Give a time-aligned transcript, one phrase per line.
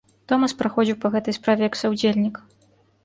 [0.31, 2.35] Томас праходзіў па гэтай справе як саўдзельнік.